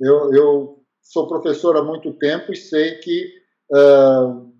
[0.00, 3.32] eu, eu sou professor há muito tempo e sei que,
[3.72, 4.52] uh,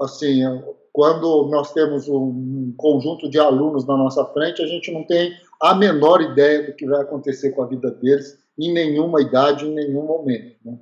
[0.00, 0.42] assim,
[0.94, 5.74] quando nós temos um conjunto de alunos na nossa frente, a gente não tem a
[5.74, 10.06] menor ideia do que vai acontecer com a vida deles em nenhuma idade, em nenhum
[10.06, 10.56] momento.
[10.64, 10.78] Né?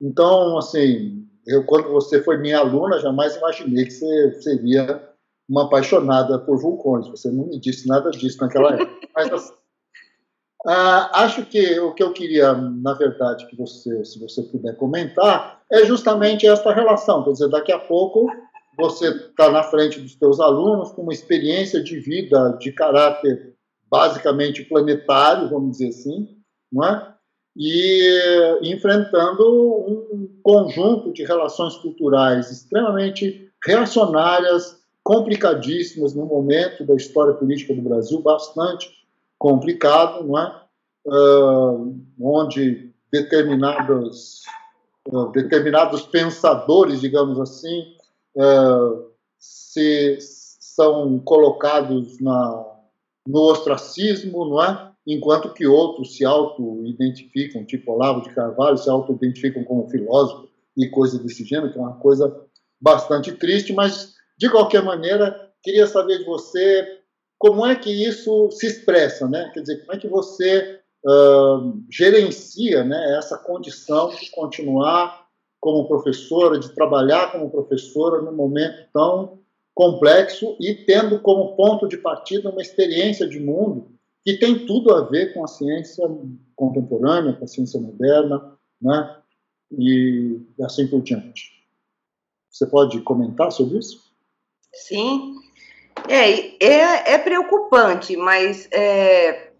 [0.00, 5.08] Então, assim, eu quando você foi minha aluna, jamais imaginei que você seria
[5.48, 7.06] uma apaixonada por vulcões.
[7.06, 9.06] Você não me disse nada disso naquela época.
[9.14, 9.54] Mas assim,
[10.66, 15.62] ah, acho que o que eu queria, na verdade, que você, se você puder comentar,
[15.70, 17.22] é justamente essa relação.
[17.22, 18.26] Quer dizer, daqui a pouco
[18.76, 23.54] você está na frente dos seus alunos com uma experiência de vida de caráter
[23.90, 26.36] basicamente planetário, vamos dizer assim,
[26.72, 27.12] não é?
[27.56, 37.74] e enfrentando um conjunto de relações culturais extremamente reacionárias, complicadíssimas no momento da história política
[37.74, 38.90] do Brasil, bastante
[39.38, 40.62] complicado, não é?
[41.04, 44.42] Uh, onde determinados,
[45.08, 47.96] uh, determinados pensadores, digamos assim,
[48.36, 52.64] uh, se são colocados na,
[53.26, 54.92] no ostracismo, não é?
[55.06, 61.20] Enquanto que outros se auto-identificam, tipo Olavo de Carvalho, se auto-identificam como filósofo e coisas
[61.20, 62.34] desse gênero, que é uma coisa
[62.80, 67.00] bastante triste, mas de qualquer maneira, queria saber de você
[67.38, 69.50] como é que isso se expressa, né?
[69.52, 75.21] Quer dizer, como é que você uh, gerencia né, essa condição de continuar
[75.62, 79.38] como professora, de trabalhar como professora num momento tão
[79.72, 83.92] complexo e tendo como ponto de partida uma experiência de mundo
[84.24, 86.04] que tem tudo a ver com a ciência
[86.56, 89.16] contemporânea, com a ciência moderna, né?
[89.78, 91.52] E assim por diante.
[92.50, 94.02] Você pode comentar sobre isso?
[94.74, 95.36] Sim,
[96.08, 99.52] é, é, é preocupante, mas é,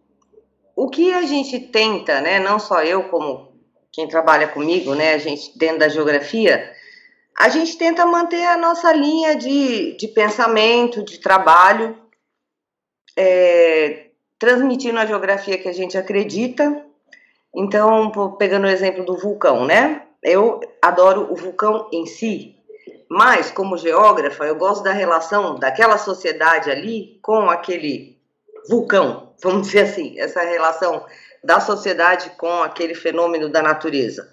[0.75, 3.52] o que a gente tenta, né, não só eu, como
[3.93, 6.73] quem trabalha comigo, né, a gente dentro da geografia,
[7.39, 11.97] a gente tenta manter a nossa linha de, de pensamento, de trabalho,
[13.17, 14.07] é,
[14.39, 16.85] transmitindo a geografia que a gente acredita.
[17.55, 20.03] Então, pegando o exemplo do vulcão, né?
[20.23, 22.57] Eu adoro o vulcão em si,
[23.11, 28.19] mas como geógrafa, eu gosto da relação daquela sociedade ali com aquele
[28.69, 31.05] vulcão, vamos dizer assim, essa relação
[31.43, 34.29] da sociedade com aquele fenômeno da natureza.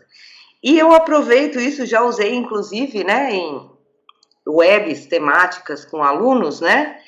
[0.62, 3.70] E eu aproveito isso, já usei inclusive, né, em
[4.48, 7.00] webs temáticas com alunos, né,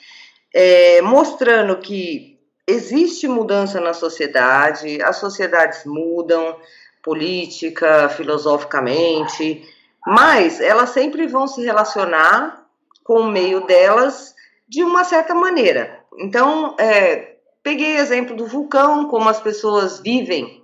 [0.53, 6.57] é, mostrando que existe mudança na sociedade, as sociedades mudam,
[7.03, 9.63] política, filosoficamente,
[10.05, 12.65] mas elas sempre vão se relacionar
[13.03, 14.33] com o meio delas
[14.67, 15.99] de uma certa maneira.
[16.17, 17.30] Então, é,
[17.63, 20.63] peguei exemplo do vulcão, como as pessoas vivem,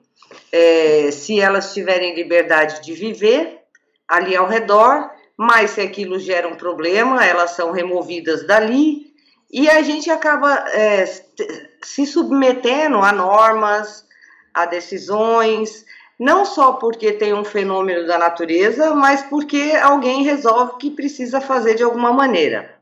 [0.52, 3.62] é, se elas tiverem liberdade de viver
[4.08, 9.08] ali ao redor, mas se aquilo gera um problema, elas são removidas dali
[9.52, 11.06] e a gente acaba é,
[11.84, 14.06] se submetendo a normas,
[14.54, 15.86] a decisões,
[16.20, 21.76] não só porque tem um fenômeno da natureza, mas porque alguém resolve que precisa fazer
[21.76, 22.77] de alguma maneira.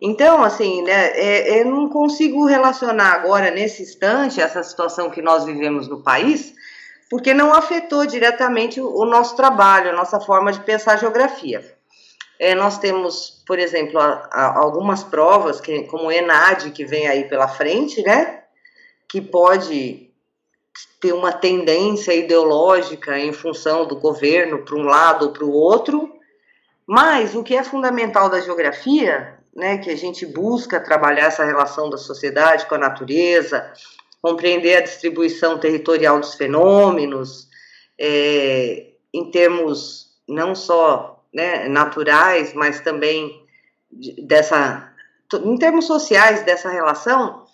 [0.00, 5.44] Então, assim, né, é, eu não consigo relacionar agora, nesse instante, essa situação que nós
[5.44, 6.54] vivemos no país,
[7.08, 11.64] porque não afetou diretamente o, o nosso trabalho, a nossa forma de pensar geografia.
[12.38, 17.08] É, nós temos, por exemplo, a, a, algumas provas, que, como o ENAD, que vem
[17.08, 18.42] aí pela frente, né,
[19.08, 20.10] que pode
[21.00, 26.12] ter uma tendência ideológica em função do governo para um lado ou para o outro,
[26.86, 31.88] mas o que é fundamental da geografia né, que a gente busca trabalhar essa relação
[31.88, 33.72] da sociedade com a natureza,
[34.20, 37.48] compreender a distribuição territorial dos fenômenos,
[37.98, 43.42] é, em termos não só né, naturais, mas também
[44.24, 44.92] dessa,
[45.42, 47.46] em termos sociais dessa relação,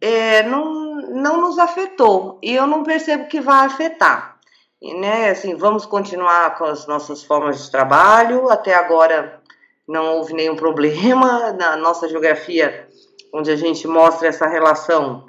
[0.00, 4.38] é, não, não nos afetou e eu não percebo que vai afetar.
[4.80, 8.48] E, né, assim, vamos continuar com as nossas formas de trabalho.
[8.48, 9.39] Até agora
[9.90, 12.88] não houve nenhum problema na nossa geografia,
[13.34, 15.26] onde a gente mostra essa relação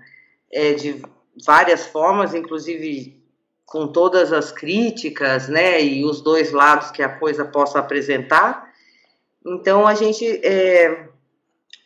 [0.53, 1.01] é, de
[1.43, 3.19] várias formas, inclusive
[3.65, 8.69] com todas as críticas, né, e os dois lados que a coisa possa apresentar.
[9.45, 11.07] Então a gente é,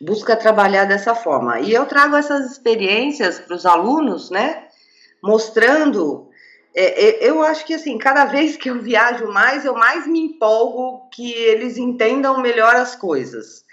[0.00, 1.60] busca trabalhar dessa forma.
[1.60, 4.66] E eu trago essas experiências para os alunos, né,
[5.22, 6.25] mostrando
[6.78, 10.20] é, é, eu acho que assim, cada vez que eu viajo mais, eu mais me
[10.20, 13.64] empolgo que eles entendam melhor as coisas.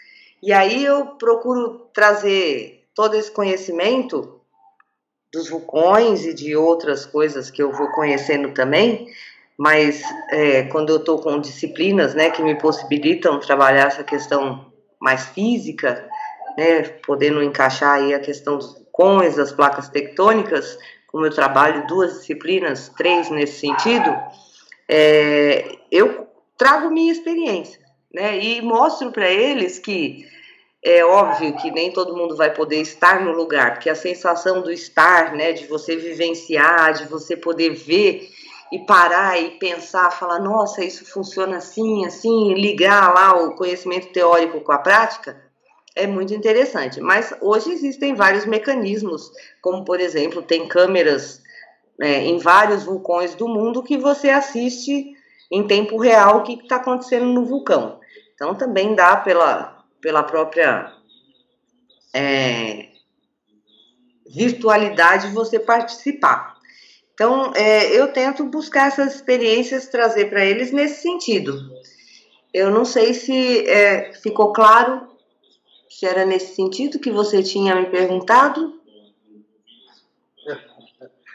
[0.42, 4.40] E aí eu procuro trazer todo esse conhecimento
[5.34, 9.08] dos vulcões e de outras coisas que eu vou conhecendo também,
[9.58, 15.26] mas é, quando eu estou com disciplinas né, que me possibilitam trabalhar essa questão mais
[15.26, 16.08] física,
[16.58, 20.78] né, podendo encaixar aí a questão dos vulcões, das placas tectônicas,
[21.14, 24.12] como eu trabalho duas disciplinas, três nesse sentido,
[24.90, 27.80] é, eu trago minha experiência,
[28.12, 28.40] né?
[28.40, 30.26] E mostro para eles que
[30.84, 34.72] é óbvio que nem todo mundo vai poder estar no lugar, porque a sensação do
[34.72, 38.28] estar, né, de você vivenciar, de você poder ver
[38.72, 44.62] e parar e pensar, falar, nossa, isso funciona assim, assim, ligar lá o conhecimento teórico
[44.62, 45.43] com a prática,
[45.96, 47.00] é muito interessante.
[47.00, 51.42] Mas hoje existem vários mecanismos, como por exemplo, tem câmeras
[52.02, 55.16] é, em vários vulcões do mundo que você assiste
[55.52, 58.00] em tempo real o que está acontecendo no vulcão.
[58.34, 60.92] Então também dá pela, pela própria
[62.14, 62.88] é,
[64.28, 66.54] virtualidade você participar.
[67.14, 71.60] Então, é, eu tento buscar essas experiências, trazer para eles nesse sentido.
[72.52, 75.08] Eu não sei se é, ficou claro,
[75.94, 78.82] se era nesse sentido que você tinha me perguntado.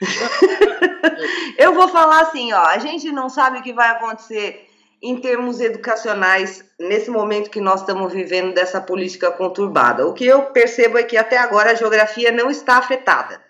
[1.56, 4.66] eu vou falar assim, ó, a gente não sabe o que vai acontecer
[5.00, 10.04] em termos educacionais nesse momento que nós estamos vivendo dessa política conturbada.
[10.08, 13.40] O que eu percebo é que até agora a geografia não está afetada.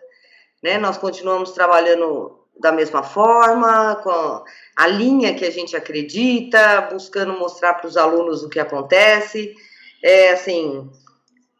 [0.63, 0.77] Né?
[0.77, 4.45] Nós continuamos trabalhando da mesma forma, com
[4.77, 9.55] a linha que a gente acredita, buscando mostrar para os alunos o que acontece.
[10.03, 10.89] É assim,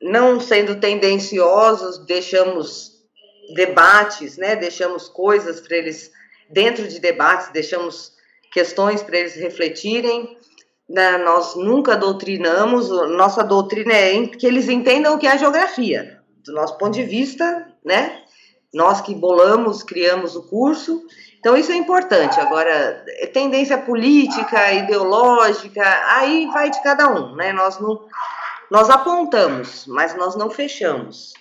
[0.01, 2.93] não sendo tendenciosos, deixamos
[3.55, 4.57] debates, né?
[4.57, 6.11] Deixamos coisas para eles
[6.49, 8.13] dentro de debates, deixamos
[8.53, 10.37] questões para eles refletirem.
[10.89, 11.19] Né?
[11.19, 16.79] Nós nunca doutrinamos, nossa doutrina é que eles entendam o que é geografia, do nosso
[16.79, 18.23] ponto de vista, né?
[18.73, 21.03] Nós que bolamos, criamos o curso,
[21.49, 22.39] então isso é importante.
[22.39, 27.55] Agora, tendência política, ideológica, aí vai de cada um, né?
[27.55, 28.05] Nós não,
[28.71, 31.33] nós apontamos, mas nós não fechamos.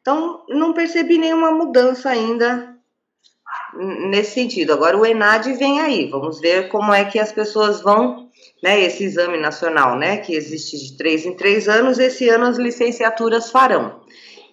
[0.00, 2.74] Então, não percebi nenhuma mudança ainda
[4.08, 4.72] nesse sentido.
[4.72, 8.30] Agora o ENAD vem aí, vamos ver como é que as pessoas vão,
[8.62, 12.56] né, esse exame nacional, né, que existe de três em três anos, esse ano as
[12.56, 14.00] licenciaturas farão.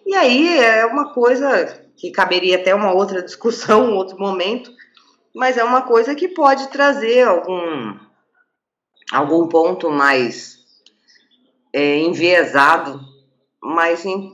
[0.05, 4.71] E aí é uma coisa que caberia até uma outra discussão, um outro momento,
[5.37, 7.95] mas é uma coisa que pode trazer algum,
[9.13, 10.57] algum ponto mais
[11.71, 12.99] é, enviesado,
[13.61, 14.33] mas em,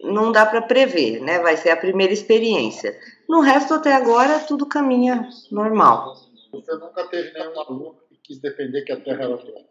[0.00, 1.40] não dá para prever, né?
[1.40, 2.96] Vai ser a primeira experiência.
[3.28, 6.14] No resto, até agora, tudo caminha normal.
[6.52, 9.66] Você nunca teve nenhum aluno que quis defender que a Terra era plana?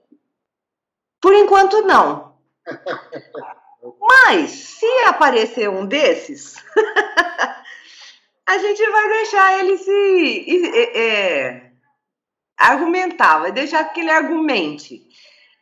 [1.21, 2.35] Por enquanto, não.
[4.01, 6.55] Mas, se aparecer um desses,
[8.47, 11.71] a gente vai deixar ele se é,
[12.57, 15.01] argumentar, vai deixar que ele argumente.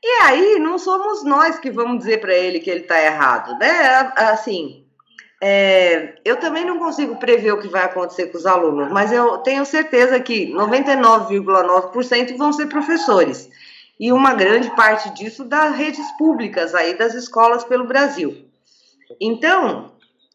[0.04, 4.12] E aí, não somos nós que vamos dizer para ele que ele está errado, né?
[4.16, 4.82] Assim,
[5.44, 9.40] é, eu também não consigo prever o que vai acontecer com os alunos, mas eu
[9.40, 13.50] tenho certeza que 99,9% vão ser professores.
[14.00, 18.46] E uma grande parte disso das redes públicas aí das escolas pelo Brasil.
[19.20, 19.91] Então,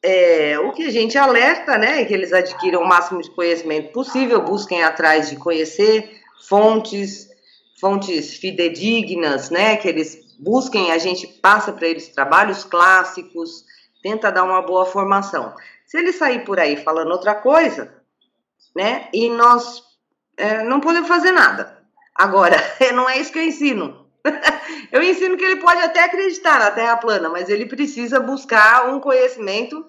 [0.06, 3.90] é, o que a gente alerta, né, é que eles adquiram o máximo de conhecimento
[3.92, 7.28] possível, busquem atrás de conhecer fontes,
[7.80, 13.64] fontes fidedignas, né, que eles busquem, a gente passa para eles trabalhos clássicos,
[14.00, 15.52] tenta dar uma boa formação.
[15.84, 17.92] Se ele sair por aí falando outra coisa,
[18.76, 19.82] né, e nós
[20.36, 21.82] é, não podemos fazer nada.
[22.14, 22.56] Agora,
[22.94, 24.06] não é isso que eu ensino.
[24.92, 29.00] eu ensino que ele pode até acreditar na Terra plana, mas ele precisa buscar um
[29.00, 29.84] conhecimento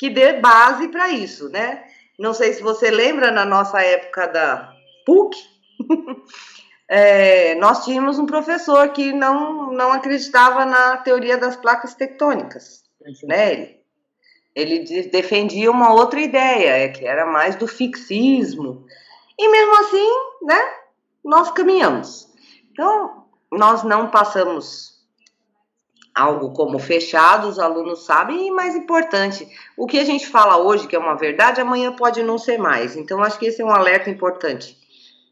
[0.00, 1.84] que dê base para isso, né?
[2.18, 4.72] Não sei se você lembra na nossa época da
[5.04, 5.36] PUC,
[6.88, 12.82] é, nós tínhamos um professor que não, não acreditava na teoria das placas tectônicas
[13.24, 13.52] né?
[13.52, 13.80] Ele,
[14.54, 18.86] ele defendia uma outra ideia, é que era mais do fixismo.
[19.38, 20.74] E mesmo assim, né,
[21.22, 22.26] nós caminhamos.
[22.72, 24.99] Então, nós não passamos
[26.14, 30.86] algo como fechado, os alunos sabem, e mais importante, o que a gente fala hoje
[30.86, 32.96] que é uma verdade, amanhã pode não ser mais.
[32.96, 34.76] Então, acho que esse é um alerta importante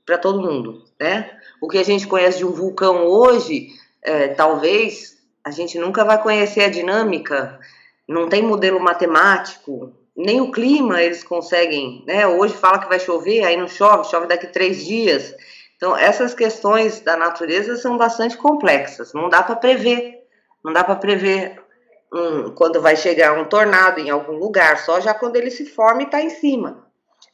[0.07, 1.31] para todo mundo, né?
[1.61, 3.69] O que a gente conhece de um vulcão hoje,
[4.03, 7.59] é, talvez a gente nunca vai conhecer a dinâmica,
[8.07, 12.27] não tem modelo matemático, nem o clima eles conseguem, né?
[12.27, 15.35] Hoje fala que vai chover, aí não chove, chove daqui três dias.
[15.77, 20.18] Então, essas questões da natureza são bastante complexas, não dá para prever,
[20.69, 21.61] não dá para prever
[22.55, 26.05] quando vai chegar um tornado em algum lugar, só já quando ele se forma e
[26.07, 26.87] está em cima.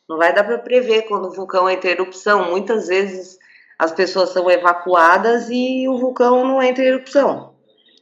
[0.09, 2.51] Não vai dar para prever quando o vulcão entra em erupção.
[2.51, 3.39] Muitas vezes
[3.79, 7.55] as pessoas são evacuadas e o vulcão não entra em erupção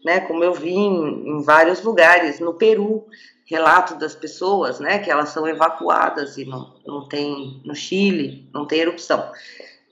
[0.05, 0.20] né?
[0.20, 3.07] Como eu vi em, em vários lugares, no Peru,
[3.47, 4.99] relato das pessoas, né?
[4.99, 9.30] Que elas são evacuadas e não, não tem, no Chile, não tem erupção.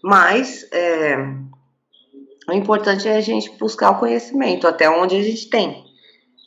[0.03, 1.16] Mas é,
[2.51, 5.84] o importante é a gente buscar o conhecimento, até onde a gente tem,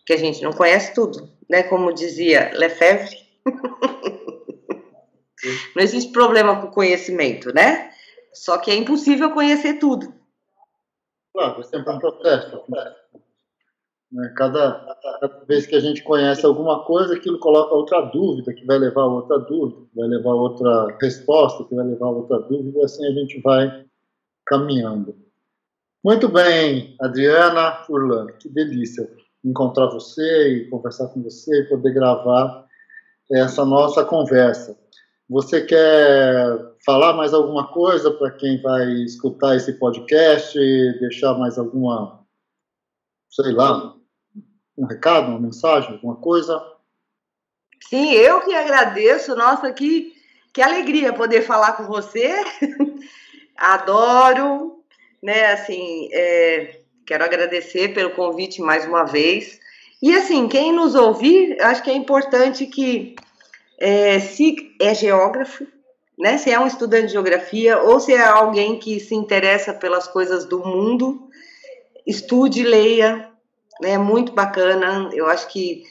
[0.06, 1.64] que a gente não conhece tudo, né?
[1.64, 3.18] Como dizia Lefebvre,
[5.76, 7.91] não existe problema com conhecimento, né?
[8.34, 10.14] Só que é impossível conhecer tudo.
[11.34, 12.64] Claro, é sempre um processo.
[12.68, 12.93] Né?
[14.14, 14.32] Né?
[14.38, 18.78] Cada, cada, vez que a gente conhece alguma coisa, aquilo coloca outra dúvida, que vai
[18.78, 22.39] levar a outra dúvida, que vai levar a outra resposta, que vai levar a outra
[22.39, 23.86] dúvida, e assim a gente vai
[24.45, 25.16] caminhando.
[26.04, 29.10] Muito bem, Adriana Furlan, que delícia
[29.43, 32.66] encontrar você e conversar com você e poder gravar
[33.32, 34.78] essa nossa conversa.
[35.30, 40.60] Você quer falar mais alguma coisa para quem vai escutar esse podcast?
[40.99, 42.26] Deixar mais alguma,
[43.30, 43.95] sei lá,
[44.78, 46.62] um recado, uma mensagem, alguma coisa?
[47.88, 49.36] Sim, eu que agradeço.
[49.38, 50.12] Nossa, que,
[50.54, 52.30] que alegria poder falar com você.
[53.56, 54.83] Adoro,
[55.24, 55.53] né?
[55.53, 59.57] Assim, é, quero agradecer pelo convite mais uma vez.
[60.01, 63.15] E assim, quem nos ouvir, acho que é importante que
[63.80, 65.65] é, se é geógrafo,
[66.19, 66.38] né?
[66.38, 70.45] Se é um estudante de geografia ou se é alguém que se interessa pelas coisas
[70.45, 71.30] do mundo,
[72.05, 73.30] estude, leia,
[73.82, 73.91] né?
[73.91, 75.09] É muito bacana.
[75.13, 75.84] Eu acho que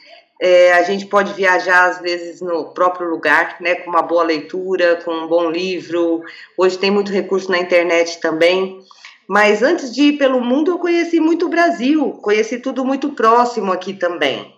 [0.42, 3.76] é, a gente pode viajar às vezes no próprio lugar, né?
[3.76, 6.22] Com uma boa leitura, com um bom livro.
[6.58, 8.84] Hoje tem muito recurso na internet também.
[9.28, 13.72] Mas antes de ir pelo mundo, eu conheci muito o Brasil, conheci tudo muito próximo
[13.72, 14.54] aqui também,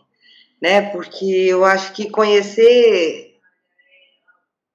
[0.61, 0.83] né?
[0.91, 3.37] Porque eu acho que conhecer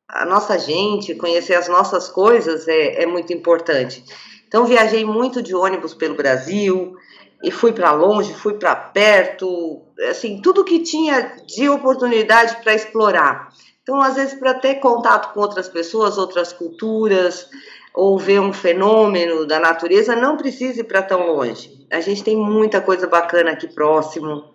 [0.08, 4.04] a nossa gente, conhecer as nossas coisas é, é muito importante.
[4.48, 6.96] Então, viajei muito de ônibus pelo Brasil,
[7.42, 13.50] e fui para longe, fui para perto, assim, tudo que tinha de oportunidade para explorar.
[13.82, 17.50] Então, às vezes, para ter contato com outras pessoas, outras culturas,
[17.94, 21.86] ou ver um fenômeno da natureza, não precisa ir para tão longe.
[21.92, 24.54] A gente tem muita coisa bacana aqui próximo.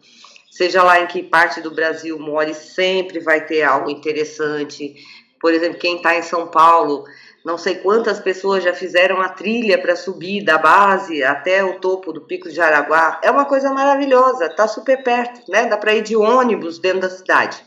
[0.50, 4.94] Seja lá em que parte do Brasil more, sempre vai ter algo interessante.
[5.40, 7.04] Por exemplo, quem está em São Paulo,
[7.44, 12.10] não sei quantas pessoas já fizeram a trilha para subir da base até o topo
[12.10, 13.20] do Pico de Jaraguá.
[13.22, 15.66] É uma coisa maravilhosa, está super perto, né?
[15.66, 17.62] Dá para ir de ônibus dentro da cidade.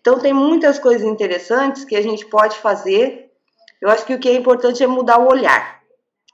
[0.00, 3.29] Então tem muitas coisas interessantes que a gente pode fazer.
[3.80, 5.80] Eu acho que o que é importante é mudar o olhar.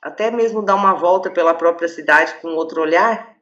[0.03, 3.35] Até mesmo dar uma volta pela própria cidade com outro olhar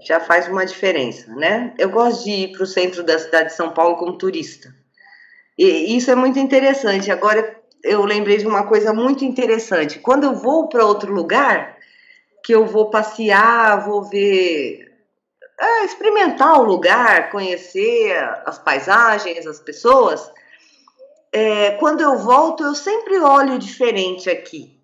[0.00, 1.74] já faz uma diferença, né?
[1.78, 4.74] Eu gosto de ir para o centro da cidade de São Paulo como turista.
[5.56, 7.10] E isso é muito interessante.
[7.10, 9.98] Agora, eu lembrei de uma coisa muito interessante.
[9.98, 11.76] Quando eu vou para outro lugar,
[12.44, 14.88] que eu vou passear, vou ver,
[15.60, 20.30] é, experimentar o lugar, conhecer as paisagens, as pessoas,
[21.32, 24.78] é, quando eu volto, eu sempre olho diferente aqui.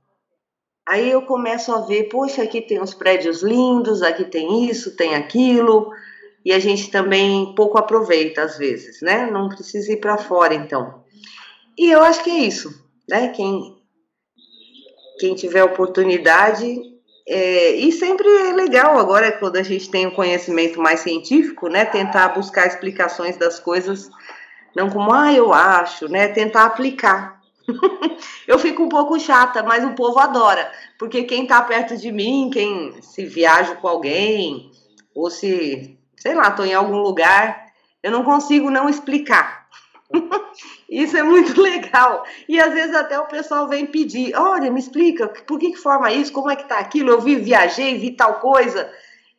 [0.86, 5.14] Aí eu começo a ver, poxa, aqui tem uns prédios lindos, aqui tem isso, tem
[5.14, 5.90] aquilo,
[6.45, 9.30] e a gente também pouco aproveita às vezes, né?
[9.30, 11.03] Não precisa ir para fora, então.
[11.78, 13.28] E eu acho que é isso né?
[13.28, 13.76] Quem,
[15.18, 16.92] quem tiver oportunidade.
[17.26, 21.84] É, e sempre é legal agora, quando a gente tem um conhecimento mais científico, né?
[21.84, 24.11] Tentar buscar explicações das coisas,
[24.75, 26.29] não como, ah, eu acho, né?
[26.29, 27.41] Tentar aplicar.
[28.47, 32.51] eu fico um pouco chata, mas o povo adora, porque quem tá perto de mim,
[32.53, 34.70] quem se viaja com alguém,
[35.14, 37.66] ou se, sei lá, tô em algum lugar,
[38.03, 39.66] eu não consigo não explicar.
[40.89, 42.25] Isso é muito legal.
[42.49, 46.12] E às vezes até o pessoal vem pedir: olha, me explica, por que, que forma
[46.12, 46.33] isso?
[46.33, 47.11] Como é que tá aquilo?
[47.11, 48.93] Eu vi, viajei, vi tal coisa.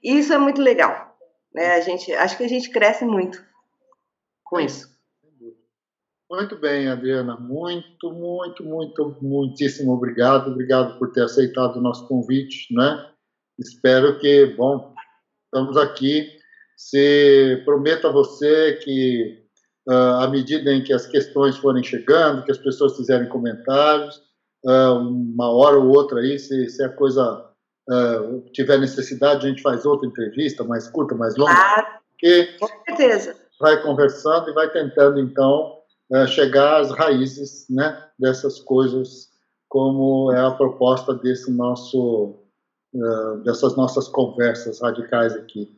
[0.04, 1.16] Isso é muito legal.
[1.54, 1.76] Né?
[1.76, 3.44] A gente, acho que a gente cresce muito
[4.44, 4.95] com isso.
[6.30, 7.38] Muito bem, Adriana.
[7.38, 10.52] Muito, muito, muito, muitíssimo obrigado.
[10.52, 13.10] Obrigado por ter aceitado o nosso convite, né?
[13.60, 14.94] Espero que, bom,
[15.46, 16.30] estamos aqui.
[16.76, 19.46] Se prometo a você que
[19.88, 24.18] uh, à medida em que as questões forem chegando, que as pessoas fizerem comentários,
[24.66, 27.50] uh, uma hora ou outra aí, se, se a coisa
[27.90, 31.54] uh, tiver necessidade, a gente faz outra entrevista, mais curta, mais longa.
[31.54, 32.00] Ah,
[32.60, 33.36] com certeza.
[33.60, 35.78] Vai conversando e vai tentando, então,
[36.28, 39.30] chegar às raízes né, dessas coisas,
[39.68, 42.36] como é a proposta desse nosso,
[43.44, 45.70] dessas nossas conversas radicais aqui.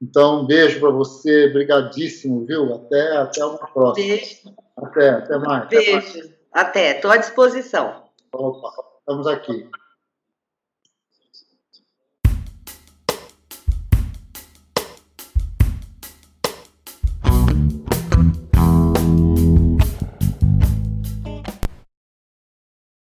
[0.00, 2.74] Então, um beijo para você, brigadíssimo, viu?
[2.74, 4.06] Até, até uma próxima.
[4.08, 4.54] Beijo.
[4.76, 5.68] Até, até mais.
[5.68, 6.32] Beijo.
[6.52, 8.02] Até, estou à disposição.
[8.32, 9.68] Opa, estamos aqui.